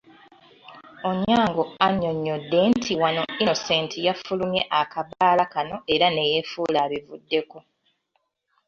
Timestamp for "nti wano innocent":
2.73-3.91